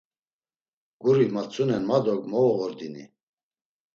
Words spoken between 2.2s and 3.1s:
movoğordini.